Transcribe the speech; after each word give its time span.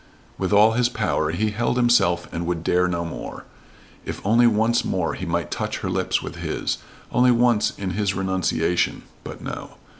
With 0.39 0.51
all 0.51 0.71
his 0.71 0.89
power 0.89 1.29
he 1.29 1.51
held 1.51 1.77
himself 1.77 2.27
and 2.33 2.47
would 2.47 2.63
dare 2.63 2.87
no 2.87 3.05
more. 3.05 3.45
If 4.03 4.19
only 4.25 4.47
once 4.47 4.83
more 4.83 5.13
he 5.13 5.27
might 5.27 5.51
touch 5.51 5.81
her 5.81 5.91
lips 5.91 6.23
with 6.23 6.37
his 6.37 6.79
only 7.11 7.29
once 7.29 7.69
in 7.77 7.91
his 7.91 8.15
renunciation 8.15 9.03
but 9.23 9.41
no. 9.43 9.75